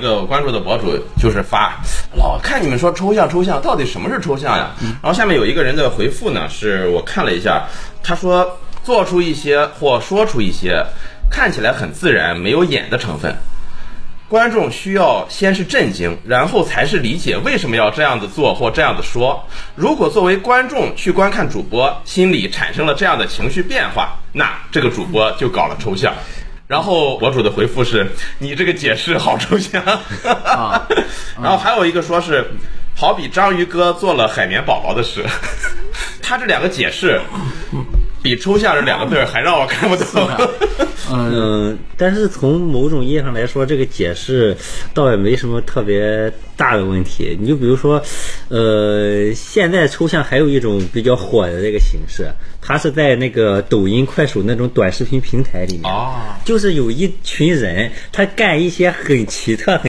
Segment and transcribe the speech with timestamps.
[0.00, 1.78] 这个关注的博主就是发，
[2.16, 4.70] 老看你们说抽象抽象，到底什么是抽象呀？
[5.02, 7.66] 然后下面有一个人的回复呢，是我看了一下，
[8.02, 10.82] 他说做出一些或说出一些
[11.30, 13.36] 看起来很自然、没有演的成分。
[14.26, 19.44] 观众需要先是震惊，然后才是理解为什么要这样子做或这样子说。
[19.74, 26.14] 如果作为观众去观看主播，心里产生了这样的情绪变化，那这个主播就搞了抽象。
[26.70, 28.06] 然后博主的回复是
[28.38, 29.82] ：“你这个解释好抽象。
[30.44, 30.86] 啊
[31.42, 32.48] 然后还有一个说是，
[32.94, 35.24] 好比章鱼哥做了海绵宝宝的事。
[36.22, 37.20] 他这两个解释，
[38.22, 40.06] 比抽象这两个字儿还让我看不懂。
[41.12, 44.56] 嗯，嗯，但是从某种意义上来说，这个解释
[44.94, 47.36] 倒也没什么特别大的问题。
[47.40, 48.00] 你就比如说，
[48.48, 59.78] 呃，现在抽象还有一种比较火的这个形式，它是在那个抖音、快手那种短视频平台里面，哦就是有一群人，他干一些很奇特、很